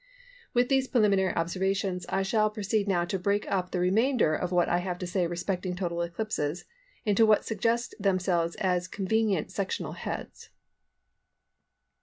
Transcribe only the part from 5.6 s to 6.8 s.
total eclipses